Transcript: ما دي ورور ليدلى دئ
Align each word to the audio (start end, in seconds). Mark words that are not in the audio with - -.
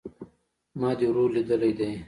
ما 0.79 0.89
دي 0.97 1.05
ورور 1.09 1.29
ليدلى 1.35 1.69
دئ 1.77 1.91